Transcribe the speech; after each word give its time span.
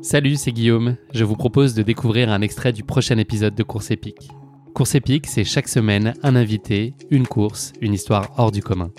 Salut, 0.00 0.36
c'est 0.36 0.52
Guillaume. 0.52 0.96
Je 1.12 1.24
vous 1.24 1.34
propose 1.34 1.74
de 1.74 1.82
découvrir 1.82 2.30
un 2.30 2.40
extrait 2.40 2.72
du 2.72 2.84
prochain 2.84 3.18
épisode 3.18 3.56
de 3.56 3.64
Course 3.64 3.90
épique. 3.90 4.28
Course 4.72 4.94
épique, 4.94 5.26
c'est 5.26 5.42
chaque 5.42 5.66
semaine 5.66 6.14
un 6.22 6.36
invité, 6.36 6.94
une 7.10 7.26
course, 7.26 7.72
une 7.80 7.94
histoire 7.94 8.30
hors 8.36 8.52
du 8.52 8.62
commun. 8.62 8.92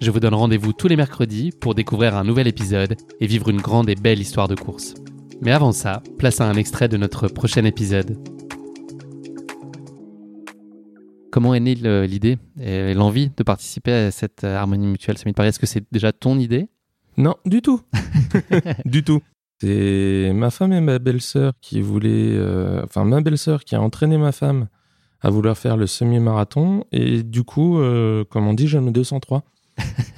Je 0.00 0.10
vous 0.10 0.18
donne 0.18 0.34
rendez-vous 0.34 0.72
tous 0.72 0.88
les 0.88 0.96
mercredis 0.96 1.52
pour 1.52 1.76
découvrir 1.76 2.16
un 2.16 2.24
nouvel 2.24 2.48
épisode 2.48 2.96
et 3.20 3.26
vivre 3.28 3.50
une 3.50 3.60
grande 3.60 3.88
et 3.88 3.94
belle 3.94 4.18
histoire 4.18 4.48
de 4.48 4.56
course. 4.56 4.94
Mais 5.40 5.52
avant 5.52 5.70
ça, 5.70 6.02
place 6.18 6.40
à 6.40 6.48
un 6.48 6.54
extrait 6.54 6.88
de 6.88 6.96
notre 6.96 7.28
prochain 7.28 7.64
épisode. 7.64 8.18
Comment 11.30 11.54
est 11.54 11.60
née 11.60 11.76
l'idée 12.06 12.36
et 12.60 12.94
l'envie 12.94 13.30
de 13.36 13.44
participer 13.44 13.92
à 13.92 14.10
cette 14.10 14.42
harmonie 14.42 14.88
mutuelle 14.88 15.18
Semi 15.18 15.34
Paris? 15.34 15.50
Est-ce 15.50 15.60
que 15.60 15.66
c'est 15.66 15.84
déjà 15.92 16.12
ton 16.12 16.36
idée? 16.40 16.66
Non, 17.16 17.36
du 17.46 17.62
tout. 17.62 17.80
du 18.84 19.04
tout. 19.04 19.22
C'est 19.66 20.32
ma 20.34 20.50
femme 20.50 20.72
et 20.72 20.80
ma 20.80 20.98
belle-sœur 20.98 21.52
qui 21.60 21.80
voulaient. 21.80 22.08
euh, 22.34 22.82
enfin, 22.84 23.04
ma 23.04 23.20
belle-sœur 23.20 23.62
qui 23.64 23.74
a 23.76 23.80
entraîné 23.80 24.18
ma 24.18 24.32
femme 24.32 24.66
à 25.20 25.30
vouloir 25.30 25.56
faire 25.56 25.76
le 25.76 25.86
semi-marathon. 25.86 26.84
Et 26.90 27.22
du 27.22 27.44
coup, 27.44 27.78
euh, 27.78 28.24
comme 28.28 28.48
on 28.48 28.54
dit, 28.54 28.66
j'aime 28.66 28.86
le 28.86 28.90
203. 28.90 29.44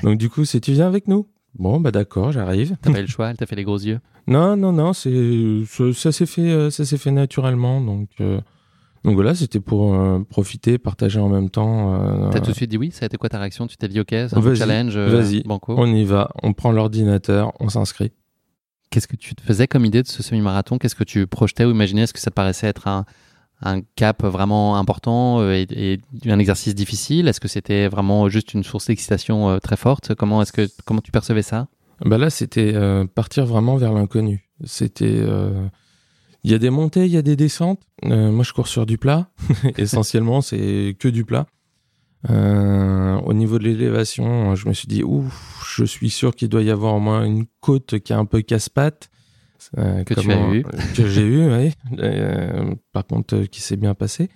Donc, 0.03 0.17
du 0.19 0.31
coup, 0.31 0.47
c'est 0.47 0.61
tu 0.61 0.73
viens 0.73 0.87
avec 0.87 1.09
nous? 1.09 1.27
Bon, 1.59 1.79
bah 1.79 1.91
d'accord, 1.91 2.33
j'arrive. 2.33 2.77
T'as 2.81 2.91
pas 2.91 2.99
eu 2.99 3.03
le 3.03 3.07
choix 3.09 3.29
Elle 3.31 3.37
t'a 3.37 3.45
fait 3.47 3.55
les 3.57 3.65
gros 3.65 3.79
yeux? 3.79 4.01
Non, 4.27 4.57
non, 4.57 4.73
non, 4.73 4.95
c'est 4.95 5.65
ça, 5.67 5.93
ça 5.93 6.11
s'est 6.11 6.25
fait, 6.25 6.51
euh, 6.51 6.71
ça 6.71 6.87
s'est 6.87 6.97
fait 6.97 7.11
naturellement. 7.11 7.83
Donc, 7.83 8.09
euh, 8.23 8.41
donc 9.05 9.15
voilà, 9.17 9.35
c'était 9.35 9.61
pour 9.61 9.95
euh, 9.95 10.21
profiter, 10.21 10.79
partager 10.79 11.21
en 11.21 11.29
même 11.29 11.51
temps. 11.51 11.95
euh, 12.01 12.31
T'as 12.31 12.41
tout 12.41 12.51
de 12.53 12.57
suite 12.57 12.71
dit 12.71 12.79
oui 12.79 12.91
Ça 12.91 13.05
a 13.05 13.07
été 13.07 13.19
quoi 13.19 13.29
ta 13.29 13.39
réaction? 13.39 13.67
Tu 13.67 13.77
t'es 13.77 13.87
dit 13.89 14.01
ok, 14.01 14.07
c'est 14.09 14.35
un 14.35 14.55
challenge 14.55 14.97
vas-y. 14.97 15.43
Banco 15.43 15.75
on 15.77 15.87
y 15.87 16.05
va, 16.07 16.31
on 16.43 16.55
prend 16.55 16.73
l'ordinateur, 16.73 17.53
on 17.61 17.69
s'inscrit. 17.69 18.13
Qu'est-ce 18.95 19.09
que 19.09 19.17
tu 19.17 19.35
te 19.35 19.43
faisais 19.43 19.67
comme 19.67 19.85
idée 19.85 20.05
de 20.05 20.07
ce 20.07 20.23
semi-marathon? 20.23 20.79
Qu'est-ce 20.79 20.95
que 20.95 21.03
tu 21.03 21.27
projetais 21.27 21.65
ou 21.65 21.73
imaginais? 21.73 22.03
Est-ce 22.03 22.13
que 22.13 22.21
ça 22.21 22.31
te 22.31 22.37
paraissait 22.37 22.69
être 22.69 22.87
un, 22.87 23.05
cap 23.97 24.23
vraiment 24.23 24.77
important 24.77 25.41
euh, 25.41 25.65
et, 25.69 25.99
un 26.27 26.39
exercice 26.39 26.77
difficile? 26.77 27.27
Est-ce 27.27 27.41
que 27.41 27.49
c'était 27.49 27.89
vraiment 27.89 28.29
juste 28.29 28.55
une 28.55 28.63
source 28.63 28.87
d'excitation 28.87 29.51
euh, 29.51 29.59
très 29.59 29.77
forte? 29.77 30.15
Comment 30.15 30.43
est-ce 30.43 30.53
que 30.53 30.69
comment 30.85 31.01
tu 31.01 31.11
percevais 31.11 31.43
ça? 31.43 31.67
Bah 32.05 32.19
là, 32.19 32.31
c'était 32.31 32.73
euh, 32.73 33.05
partir 33.05 33.47
vraiment 33.47 33.75
vers 33.75 33.93
l'inconnu. 33.93 34.49
C'était, 34.63 35.27
il 36.45 36.51
y 36.53 36.55
a 36.55 36.59
des 36.59 36.71
montées, 36.71 37.07
il 37.07 37.11
y 37.11 37.17
a 37.17 37.23
des 37.23 37.35
descentes. 37.35 37.83
Moi, 38.05 38.45
je 38.45 38.53
cours 38.53 38.69
sur 38.69 38.87
du 38.87 38.97
plat. 38.97 39.29
Essentiellement, 39.77 40.41
c'est 40.41 40.95
que 41.01 41.09
du 41.09 41.25
plat. 41.25 41.47
Au 42.29 43.33
niveau 43.33 43.59
de 43.59 43.65
l'élévation, 43.65 44.55
je 44.55 44.69
me 44.69 44.73
suis 44.73 44.87
dit, 44.87 45.03
ouf, 45.03 45.64
je 45.75 45.85
suis 45.85 46.11
sûr 46.11 46.35
qu'il 46.35 46.49
doit 46.49 46.63
y 46.63 46.71
avoir 46.71 46.95
au 46.95 47.01
moins 47.01 47.25
une 47.25 47.47
côte 47.61 47.99
qui 47.99 48.13
est 48.13 48.17
un 48.17 48.25
peu 48.25 48.43
casse-patte. 48.43 49.11
Euh, 49.79 50.05
Que 50.05 50.15
tu 50.15 50.31
as 50.31 50.55
eu. 50.55 50.63
Que 50.95 51.07
j'ai 51.07 51.23
eu, 51.23 51.51
oui. 51.51 51.73
Euh, 51.99 52.75
par 52.93 53.07
contre, 53.07 53.37
euh, 53.37 53.47
qui 53.47 53.61
s'est 53.61 53.77
bien 53.77 53.95
passé. 53.95 54.29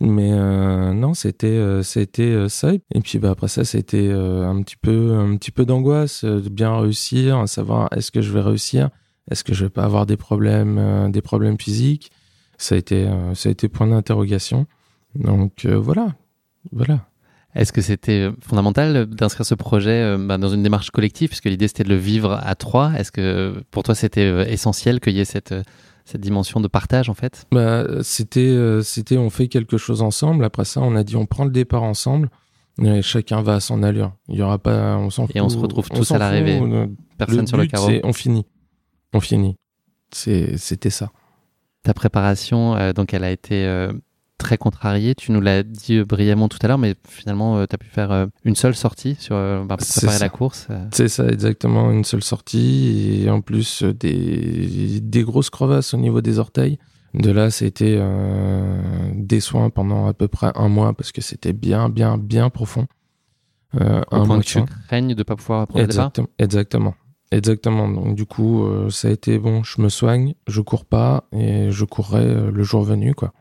Mais 0.00 0.32
euh, 0.32 0.92
non, 0.92 1.14
c'était 1.14 1.82
c'était 1.82 2.48
ça. 2.48 2.72
Et 2.72 3.00
puis 3.00 3.18
bah, 3.18 3.30
après 3.30 3.48
ça, 3.48 3.64
c'était 3.64 4.10
un 4.10 4.60
petit 4.62 4.76
peu 4.76 5.14
un 5.14 5.36
petit 5.36 5.52
peu 5.52 5.64
d'angoisse 5.64 6.24
de 6.24 6.48
bien 6.48 6.76
réussir, 6.80 7.38
à 7.38 7.46
savoir 7.46 7.88
est-ce 7.96 8.10
que 8.10 8.20
je 8.20 8.32
vais 8.32 8.40
réussir, 8.40 8.90
est-ce 9.30 9.44
que 9.44 9.54
je 9.54 9.64
vais 9.64 9.70
pas 9.70 9.84
avoir 9.84 10.04
des 10.04 10.16
problèmes 10.16 11.10
des 11.12 11.22
problèmes 11.22 11.58
physiques? 11.58 12.10
Ça 12.58 12.74
a 12.74 12.78
été 12.78 13.08
ça 13.34 13.48
a 13.48 13.52
été 13.52 13.68
point 13.68 13.86
d'interrogation. 13.86 14.66
Donc 15.14 15.64
voilà, 15.64 16.16
voilà. 16.72 17.06
Est-ce 17.54 17.72
que 17.72 17.80
c'était 17.80 18.30
fondamental 18.40 19.06
d'inscrire 19.06 19.46
ce 19.46 19.54
projet 19.54 20.02
euh, 20.02 20.18
bah, 20.18 20.38
dans 20.38 20.48
une 20.48 20.62
démarche 20.62 20.90
collective? 20.90 21.28
Puisque 21.28 21.44
l'idée 21.44 21.68
c'était 21.68 21.84
de 21.84 21.88
le 21.88 21.96
vivre 21.96 22.40
à 22.42 22.54
trois 22.54 22.92
Est-ce 22.94 23.12
que 23.12 23.62
pour 23.70 23.82
toi 23.82 23.94
c'était 23.94 24.24
euh, 24.24 24.44
essentiel 24.46 25.00
qu'il 25.00 25.14
y 25.14 25.20
ait 25.20 25.24
cette 25.24 25.52
euh, 25.52 25.62
cette 26.04 26.20
dimension 26.20 26.60
de 26.60 26.68
partage 26.68 27.08
en 27.08 27.14
fait? 27.14 27.46
Bah, 27.50 27.86
c'était, 28.02 28.40
euh, 28.40 28.82
c'était, 28.82 29.16
on 29.16 29.30
fait 29.30 29.48
quelque 29.48 29.78
chose 29.78 30.02
ensemble. 30.02 30.44
Après 30.44 30.64
ça, 30.64 30.80
on 30.82 30.94
a 30.96 31.02
dit, 31.02 31.16
on 31.16 31.26
prend 31.26 31.44
le 31.44 31.50
départ 31.50 31.82
ensemble. 31.82 32.30
Et 32.82 33.02
chacun 33.02 33.40
va 33.40 33.54
à 33.54 33.60
son 33.60 33.82
allure. 33.82 34.12
Il 34.28 34.36
y 34.36 34.42
aura 34.42 34.58
pas, 34.58 34.96
on 34.96 35.08
s'en 35.08 35.26
Et 35.34 35.40
on 35.40 35.48
se 35.48 35.56
retrouve 35.56 35.88
tous 35.88 36.10
à 36.10 36.18
l'arrivée. 36.18 36.58
fout. 36.58 36.68
Le 36.68 36.90
Personne 37.16 37.46
sur 37.46 37.56
le 37.56 37.64
but, 37.64 37.70
carreau. 37.70 37.86
c'est 37.86 38.00
on 38.04 38.12
finit. 38.12 38.44
On 39.12 39.20
finit. 39.20 39.56
C'était 40.12 40.90
ça. 40.90 41.10
Ta 41.84 41.94
préparation, 41.94 42.74
euh, 42.76 42.92
donc 42.92 43.14
elle 43.14 43.24
a 43.24 43.30
été 43.30 43.64
euh, 43.66 43.92
très 44.44 44.58
contrariée. 44.58 45.14
Tu 45.14 45.32
nous 45.32 45.40
l'as 45.40 45.62
dit 45.64 45.96
euh, 45.98 46.04
brièvement 46.04 46.48
tout 46.48 46.58
à 46.62 46.68
l'heure, 46.68 46.78
mais 46.78 46.94
finalement, 47.08 47.66
tu 47.66 47.74
as 47.74 47.78
pu 47.78 47.88
faire 47.88 48.12
euh, 48.12 48.26
une 48.44 48.54
seule 48.54 48.74
sortie 48.76 49.16
sur, 49.18 49.34
euh, 49.34 49.64
bah, 49.64 49.76
pour 49.76 49.86
préparer 49.88 50.18
ça. 50.18 50.24
la 50.24 50.28
course. 50.28 50.66
euh. 50.70 50.86
C'est 50.92 51.08
ça, 51.08 51.26
exactement. 51.26 51.90
Une 51.90 52.04
seule 52.04 52.22
sortie. 52.22 53.22
Et 53.24 53.30
en 53.30 53.40
plus, 53.40 53.82
euh, 53.82 53.92
des, 53.92 55.00
des 55.00 55.22
grosses 55.24 55.50
crevasses 55.50 55.94
au 55.94 55.96
niveau 55.98 56.20
des 56.20 56.38
orteils. 56.38 56.78
De 57.14 57.30
là, 57.30 57.50
c'était 57.50 57.96
euh, 57.98 58.80
des 59.14 59.40
soins 59.40 59.70
pendant 59.70 60.06
à 60.08 60.14
peu 60.14 60.26
près 60.28 60.50
un 60.56 60.68
mois 60.68 60.92
parce 60.94 61.12
que 61.12 61.20
c'était 61.20 61.52
bien, 61.52 61.88
bien, 61.88 62.18
bien 62.18 62.50
profond. 62.50 62.86
Euh, 63.80 64.00
au 64.10 64.16
un 64.16 64.18
point 64.18 64.26
mois 64.26 64.36
que 64.38 64.42
de 64.42 64.46
tu 64.46 64.72
craignes 64.88 65.08
de 65.14 65.18
ne 65.18 65.22
pas 65.22 65.36
pouvoir 65.36 65.66
prendre 65.66 65.80
le 65.82 65.88
départ. 65.88 66.10
Exactement, 66.38 66.94
exactement. 67.30 67.88
Donc 67.88 68.14
du 68.16 68.26
coup, 68.26 68.64
euh, 68.64 68.90
ça 68.90 69.08
a 69.08 69.10
été 69.12 69.38
bon. 69.38 69.62
Je 69.62 69.80
me 69.80 69.88
soigne, 69.88 70.34
je 70.48 70.60
cours 70.60 70.84
pas 70.84 71.24
et 71.32 71.70
je 71.70 71.84
courrai 71.84 72.24
euh, 72.24 72.50
le 72.50 72.62
jour 72.64 72.82
venu, 72.82 73.14
quoi. 73.14 73.32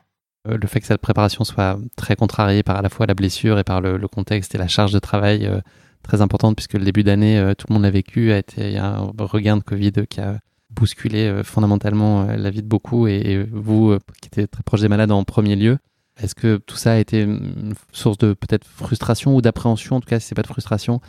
Euh, 0.47 0.57
le 0.61 0.67
fait 0.67 0.81
que 0.81 0.87
cette 0.87 1.01
préparation 1.01 1.43
soit 1.43 1.79
très 1.95 2.15
contrariée 2.15 2.63
par 2.63 2.77
à 2.77 2.81
la 2.81 2.89
fois 2.89 3.05
la 3.05 3.13
blessure 3.13 3.59
et 3.59 3.63
par 3.63 3.79
le, 3.81 3.97
le 3.97 4.07
contexte 4.07 4.53
et 4.55 4.57
la 4.57 4.67
charge 4.67 4.91
de 4.91 4.99
travail 4.99 5.45
euh, 5.45 5.61
très 6.03 6.21
importante, 6.21 6.55
puisque 6.55 6.73
le 6.73 6.83
début 6.83 7.03
d'année, 7.03 7.39
euh, 7.39 7.53
tout 7.53 7.67
le 7.69 7.73
monde 7.73 7.83
l'a 7.83 7.91
vécu, 7.91 8.31
a 8.33 8.37
été 8.37 8.77
un 8.77 9.11
regain 9.19 9.55
de 9.57 9.63
Covid 9.63 9.93
qui 10.09 10.19
a 10.19 10.39
bousculé 10.69 11.27
euh, 11.27 11.43
fondamentalement 11.43 12.25
la 12.25 12.49
vie 12.49 12.61
de 12.61 12.67
beaucoup 12.67 13.07
et, 13.07 13.13
et 13.13 13.43
vous, 13.43 13.97
qui 14.21 14.27
étiez 14.27 14.47
très 14.47 14.63
proche 14.63 14.81
des 14.81 14.89
malades 14.89 15.11
en 15.11 15.23
premier 15.23 15.55
lieu. 15.55 15.77
Est-ce 16.21 16.35
que 16.35 16.57
tout 16.57 16.75
ça 16.75 16.91
a 16.91 16.97
été 16.97 17.21
une 17.21 17.73
source 17.91 18.17
de 18.17 18.33
peut-être 18.33 18.67
frustration 18.67 19.35
ou 19.35 19.41
d'appréhension, 19.41 19.95
en 19.95 19.99
tout 19.99 20.07
cas 20.07 20.19
si 20.19 20.27
c'est 20.27 20.35
pas 20.35 20.43
de 20.43 20.47
frustration, 20.47 21.01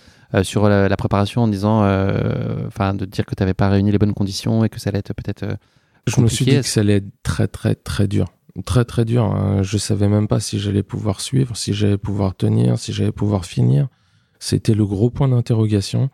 sur 0.43 0.67
la, 0.67 0.89
la 0.89 0.97
préparation 0.97 1.43
en 1.43 1.49
disant, 1.49 1.81
enfin, 2.67 2.95
de 2.95 3.05
dire 3.05 3.27
que 3.27 3.35
tu 3.35 3.43
n'avais 3.43 3.53
pas 3.53 3.69
réuni 3.69 3.93
les 3.93 3.99
bonnes 3.99 4.15
conditions 4.15 4.65
et 4.65 4.71
que 4.71 4.81
ça 4.81 4.89
allait 4.89 5.01
être 5.01 5.13
peut-être 5.13 5.59
Je 6.07 6.21
me 6.23 6.27
suis 6.27 6.47
dit 6.47 6.57
que 6.57 6.63
ça 6.63 6.81
allait 6.81 6.97
être 6.97 7.11
très 7.23 7.49
très 7.49 7.75
très 7.75 8.09
dur, 8.09 8.33
très 8.65 8.85
très 8.85 9.05
dur. 9.05 9.25
hein. 9.25 9.63
Je 9.63 9.79
savais 9.79 10.09
même 10.09 10.29
pas 10.29 10.41
si 10.41 10.59
j'allais 10.59 10.83
pouvoir 10.83 11.21
suivre, 11.21 11.57
si 11.57 11.75
j'allais 11.75 11.99
pouvoir 11.99 12.35
tenir, 12.37 12.79
si 12.79 12.93
j'allais 12.93 13.13
pouvoir 13.13 13.45
finir. 13.45 13.89
C'était 14.39 14.75
le 14.75 14.85
gros 14.87 15.11
point 15.11 15.29
d'interrogation. 15.29 16.11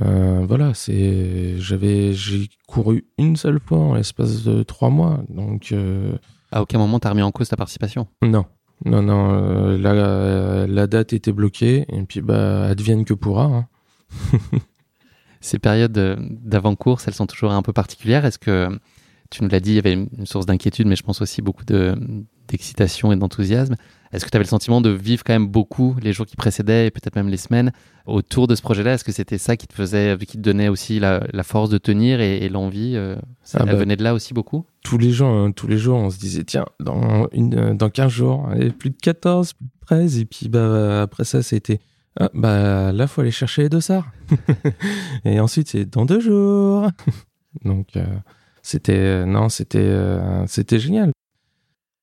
Euh, 0.00 0.44
voilà, 0.46 0.72
c'est 0.74 1.58
j'avais 1.58 2.12
j'ai 2.14 2.48
couru 2.66 3.04
une 3.18 3.36
seule 3.36 3.60
fois 3.64 3.78
en 3.78 3.94
l'espace 3.94 4.42
de 4.44 4.62
trois 4.62 4.88
mois, 4.90 5.20
donc. 5.28 5.72
euh, 5.72 6.12
à 6.50 6.62
aucun 6.62 6.78
moment 6.78 6.98
tu 6.98 7.06
as 7.06 7.10
remis 7.10 7.22
en 7.22 7.30
cause 7.30 7.48
ta 7.48 7.56
participation? 7.56 8.06
Non, 8.22 8.46
non, 8.86 9.02
non. 9.02 9.32
euh, 9.34 9.76
la, 9.78 10.66
la 10.66 10.86
date 10.86 11.12
était 11.12 11.32
bloquée 11.32 11.84
et 11.88 12.02
puis 12.04 12.20
bah 12.22 12.64
advienne 12.64 13.04
que 13.04 13.14
pourra. 13.14 13.44
hein. 13.44 13.66
Ces 15.40 15.58
périodes 15.58 15.98
euh, 15.98 16.16
d'avant-course, 16.20 17.08
elles 17.08 17.14
sont 17.14 17.26
toujours 17.26 17.52
un 17.52 17.62
peu 17.62 17.72
particulières. 17.72 18.24
Est-ce 18.24 18.38
que, 18.38 18.68
tu 19.32 19.42
nous 19.42 19.48
l'as 19.50 19.60
dit, 19.60 19.70
il 19.72 19.76
y 19.76 19.78
avait 19.78 19.92
une 19.94 20.26
source 20.26 20.46
d'inquiétude, 20.46 20.86
mais 20.86 20.96
je 20.96 21.02
pense 21.02 21.20
aussi 21.22 21.42
beaucoup 21.42 21.64
de- 21.64 21.94
d'excitation 22.48 23.12
et 23.12 23.16
d'enthousiasme. 23.16 23.76
Est-ce 24.12 24.24
que 24.26 24.30
tu 24.30 24.36
avais 24.36 24.44
le 24.44 24.48
sentiment 24.48 24.80
de 24.82 24.90
vivre 24.90 25.24
quand 25.24 25.32
même 25.32 25.46
beaucoup 25.46 25.96
les 26.02 26.12
jours 26.12 26.26
qui 26.26 26.36
précédaient 26.36 26.86
et 26.86 26.90
peut-être 26.90 27.16
même 27.16 27.28
les 27.30 27.38
semaines 27.38 27.72
autour 28.04 28.46
de 28.46 28.54
ce 28.54 28.60
projet-là? 28.60 28.94
Est-ce 28.94 29.04
que 29.04 29.12
c'était 29.12 29.38
ça 29.38 29.56
qui 29.56 29.66
te 29.66 29.72
faisait, 29.72 30.18
qui 30.18 30.36
te 30.36 30.42
donnait 30.42 30.68
aussi 30.68 31.00
la, 31.00 31.24
la 31.32 31.42
force 31.44 31.70
de 31.70 31.78
tenir 31.78 32.20
et, 32.20 32.38
et 32.44 32.48
l'envie 32.50 32.92
euh, 32.96 33.16
Ça 33.42 33.58
Ah 33.62 33.64
bah. 33.64 33.74
venait 33.74 33.96
de 33.96 34.02
là 34.04 34.12
aussi 34.12 34.34
beaucoup? 34.34 34.66
Tous 34.82 34.98
les 34.98 35.10
jours, 35.12 35.28
hein, 35.28 35.52
tous 35.52 35.66
les 35.66 35.78
jours, 35.78 35.96
on 35.96 36.10
se 36.10 36.18
disait 36.18 36.44
tiens, 36.44 36.66
dans 36.78 37.26
une, 37.32 37.54
euh, 37.54 37.74
dans 37.74 37.88
15 37.88 38.10
jours, 38.12 38.48
plus 38.78 38.90
de 38.90 38.96
14, 39.00 39.54
plus 39.54 39.64
de 39.64 39.70
13 39.86 40.18
et 40.18 40.24
puis 40.26 40.48
bah 40.48 41.02
après 41.02 41.24
ça 41.24 41.42
c'était 41.42 41.80
ah, 42.20 42.28
bah 42.34 42.92
là 42.92 43.06
faut 43.06 43.22
aller 43.22 43.30
chercher 43.30 43.62
les 43.62 43.68
dossards. 43.70 44.06
et 45.24 45.40
ensuite 45.40 45.68
c'est 45.68 45.86
dans 45.86 46.04
deux 46.04 46.20
jours. 46.20 46.88
Donc 47.64 47.96
euh, 47.96 48.04
c'était 48.62 48.96
euh, 48.96 49.26
non, 49.26 49.48
c'était 49.48 49.78
euh, 49.80 50.46
c'était 50.46 50.78
génial. 50.78 51.10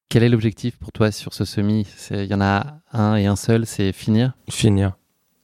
Quel 0.10 0.24
est 0.24 0.30
l'objectif 0.30 0.78
pour 0.78 0.92
toi 0.92 1.12
sur 1.12 1.34
ce 1.34 1.46
semi? 1.46 1.88
Il 2.12 2.26
y 2.26 2.34
en 2.34 2.42
a 2.42 2.80
un 2.92 3.16
et 3.16 3.28
un 3.28 3.36
seul, 3.36 3.66
c'est 3.66 3.92
finir? 3.92 4.34
Finir. 4.50 4.98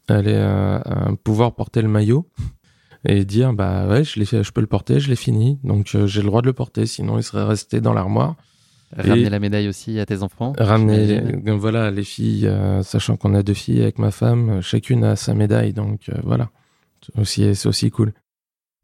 Aller 0.08 0.34
euh, 0.36 0.80
pouvoir 1.24 1.56
porter 1.56 1.82
le 1.82 1.88
maillot 1.88 2.28
et 3.08 3.26
dire 3.26 3.54
bah 3.54 3.88
ouais, 3.88 4.04
je 4.04 4.24
fait, 4.24 4.44
je 4.44 4.52
peux 4.52 4.62
le 4.62 4.68
porter, 4.68 5.00
je 5.00 5.10
l'ai 5.10 5.16
fini. 5.16 5.60
Donc 5.64 5.96
j'ai 6.06 6.22
le 6.22 6.28
droit 6.28 6.42
de 6.42 6.48
le 6.48 6.54
porter, 6.54 6.86
sinon 6.86 7.18
il 7.18 7.24
serait 7.24 7.44
resté 7.44 7.80
dans 7.80 7.94
l'armoire. 7.94 8.36
Ramener 8.96 9.24
Et- 9.24 9.30
la 9.30 9.40
médaille 9.40 9.68
aussi 9.68 10.00
à 10.00 10.06
tes 10.06 10.24
enfants. 10.24 10.54
Ramener, 10.58 11.20
euh, 11.48 11.56
voilà, 11.56 11.92
les 11.92 12.04
filles, 12.04 12.48
euh, 12.48 12.82
sachant 12.82 13.18
qu'on 13.18 13.34
a 13.34 13.44
deux 13.44 13.54
filles 13.54 13.82
avec 13.82 14.00
ma 14.00 14.12
femme, 14.12 14.62
chacune 14.62 15.04
a 15.04 15.16
sa 15.16 15.34
médaille, 15.34 15.74
donc 15.74 16.10
euh, 16.10 16.14
voilà. 16.24 16.50
C'est 17.02 17.20
aussi, 17.20 17.56
c'est 17.56 17.68
aussi 17.68 17.92
cool. 17.92 18.14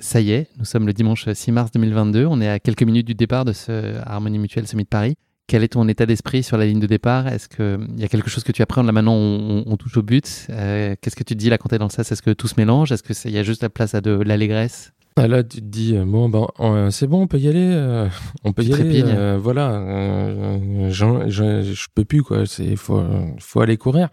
Ça 0.02 0.20
y 0.20 0.32
est, 0.32 0.48
nous 0.58 0.66
sommes 0.66 0.88
le 0.88 0.94
dimanche 0.94 1.30
6 1.32 1.52
mars 1.52 1.72
2022. 1.72 2.26
On 2.26 2.42
est 2.42 2.50
à 2.50 2.60
quelques 2.60 2.82
minutes 2.82 3.06
du 3.06 3.14
départ 3.14 3.46
de 3.46 3.54
ce 3.54 3.96
Harmonie 4.04 4.40
Mutuelle 4.40 4.68
Semi 4.68 4.82
de 4.82 4.88
Paris. 4.88 5.14
quel 5.46 5.64
est 5.64 5.68
ton 5.68 5.88
état 5.88 6.08
d'esprit 6.08 6.42
sur 6.42 6.58
la 6.58 6.66
ligne 6.66 6.80
de 6.80 6.88
départ? 6.88 7.28
Est-ce 7.28 7.48
qu'il 7.48 8.00
y 8.00 8.04
a 8.04 8.08
quelque 8.08 8.28
chose 8.28 8.44
que 8.44 8.52
tu 8.52 8.64
appréhendes? 8.64 8.88
Là 8.88 8.94
maintenant 8.94 9.14
on, 9.14 9.78
touche 9.78 9.98
au 9.98 10.02
but 10.02 10.48
Qu'est-ce 10.48 11.16
que 11.16 11.24
tu 11.24 11.36
te 11.36 11.40
dis 11.40 11.52
là 11.52 11.60
quand 11.60 11.70
tu 11.70 11.76
es 11.76 11.78
dans 11.78 11.86
le 11.86 11.92
sas? 11.92 12.12
Est-ce 12.12 12.24
que 12.24 12.32
tout 12.32 12.48
se 12.48 12.56
mélange? 12.58 12.92
Est-ce 12.92 13.04
qu'il 13.04 13.32
y 13.32 13.38
a 13.38 13.44
juste 13.44 13.62
la 13.62 13.70
place 13.70 13.94
à 13.94 14.02
de 14.02 14.10
l'allégresse? 14.10 14.92
Ah, 15.18 15.28
là, 15.28 15.44
tu 15.44 15.58
te 15.58 15.66
dis, 15.66 15.94
bon, 15.94 16.30
ben, 16.30 16.90
c'est 16.90 17.06
bon, 17.06 17.22
on 17.22 17.28
peut 17.28 17.38
y 17.38 17.48
aller. 17.48 18.08
on 18.44 18.54
peut 18.54 18.64
y 18.64 18.74
aller. 18.74 19.38
voilà. 19.40 20.58
je, 20.90 21.30
je, 21.30 21.88
peux 21.94 22.06
plus, 22.06 22.24
quoi. 22.24 22.46
Il 22.58 22.78
faut, 22.78 23.04
faut 23.38 23.62
aller 23.62 23.78
courir 23.78 24.10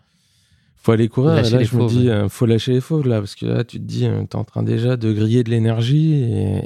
faut 0.81 0.93
aller 0.93 1.09
courir. 1.09 1.35
là, 1.35 1.43
je 1.43 1.77
me 1.77 1.89
dis, 1.89 2.09
euh, 2.09 2.29
faut 2.29 2.47
lâcher 2.47 2.73
les 2.73 2.81
fauves 2.81 3.07
là, 3.07 3.19
parce 3.19 3.35
que 3.35 3.47
là, 3.47 3.65
tu 3.65 3.79
te 3.79 3.85
dis, 3.85 4.07
euh, 4.07 4.21
tu 4.21 4.37
es 4.37 4.37
en 4.37 4.45
train 4.45 4.63
déjà 4.63 4.97
de 4.97 5.13
griller 5.13 5.45
de 5.45 5.51
l'énergie 5.51 6.15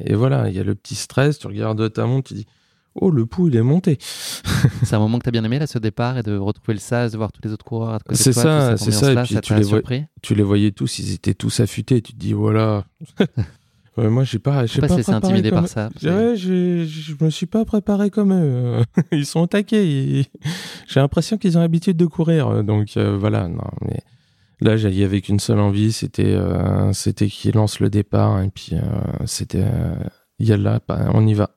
et, 0.06 0.14
voilà, 0.14 0.48
il 0.48 0.54
y 0.54 0.60
a 0.60 0.64
le 0.64 0.74
petit 0.74 0.94
stress. 0.94 1.38
Tu 1.38 1.46
regardes 1.46 1.92
ta 1.92 2.06
montre, 2.06 2.28
tu 2.28 2.34
dis, 2.34 2.46
oh, 2.94 3.10
le 3.10 3.26
pouls, 3.26 3.48
il 3.48 3.56
est 3.56 3.62
monté. 3.62 3.98
c'est 4.82 4.94
un 4.94 4.98
moment 4.98 5.18
que 5.18 5.24
tu 5.24 5.28
as 5.28 5.32
bien 5.32 5.44
aimé 5.44 5.58
là, 5.58 5.66
ce 5.66 5.78
départ 5.78 6.18
et 6.18 6.22
de 6.22 6.36
retrouver 6.36 6.74
le 6.74 6.80
sas, 6.80 7.12
de 7.12 7.16
voir 7.16 7.32
tous 7.32 7.40
les 7.44 7.52
autres 7.52 7.64
coureurs. 7.64 8.00
C'est 8.12 8.32
ça, 8.32 8.76
c'est 8.76 8.92
ça. 8.92 9.12
Et 9.12 9.16
puis, 9.24 9.40
tu, 9.40 9.54
les 9.54 10.04
tu 10.22 10.34
les 10.34 10.42
voyais 10.42 10.72
tous, 10.72 10.98
ils 10.98 11.14
étaient 11.14 11.34
tous 11.34 11.60
affûtés. 11.60 12.02
Tu 12.02 12.12
te 12.12 12.18
dis, 12.18 12.32
voilà. 12.32 12.84
moi, 13.96 14.24
j'ai 14.24 14.38
pas, 14.38 14.64
j'ai 14.66 14.80
pas, 14.80 14.88
pas 14.88 15.12
intimidé 15.12 15.50
par 15.50 15.68
ça. 15.68 15.90
Ouais, 16.02 16.34
je 16.36 17.24
me 17.24 17.30
suis 17.30 17.46
pas 17.46 17.64
préparé 17.64 18.10
comme 18.10 18.32
eux. 18.32 18.82
ils 19.12 19.26
sont 19.26 19.44
attaqués. 19.44 20.26
J'ai 20.88 21.00
l'impression 21.00 21.36
qu'ils 21.36 21.58
ont 21.58 21.60
l'habitude 21.60 21.96
de 21.96 22.06
courir. 22.06 22.64
Donc 22.64 22.96
euh, 22.96 23.16
voilà. 23.18 23.48
Non, 23.48 23.70
mais 23.82 24.00
là, 24.60 24.76
j'allais 24.76 25.04
avec 25.04 25.28
une 25.28 25.40
seule 25.40 25.60
envie, 25.60 25.92
c'était, 25.92 26.34
euh, 26.34 26.92
c'était 26.92 27.26
qu'ils 27.26 27.54
lancent 27.54 27.80
le 27.80 27.90
départ 27.90 28.40
et 28.42 28.48
puis 28.48 28.70
euh, 28.72 28.80
c'était, 29.26 29.64
y 30.38 30.52
a 30.52 30.56
là, 30.56 30.80
on 31.12 31.26
y 31.26 31.34
va. 31.34 31.50